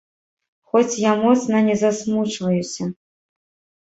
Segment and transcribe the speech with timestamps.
[0.69, 2.83] Хоць я моцна не засмучваюся.